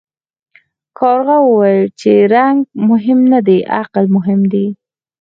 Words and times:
کارغه 0.99 1.35
وویل 1.47 1.85
چې 1.99 2.11
رنګ 2.35 2.59
مهم 2.89 3.19
نه 3.31 3.39
دی 3.47 3.57
عقل 3.79 4.03
مهم 4.15 4.41
دی. 4.53 4.65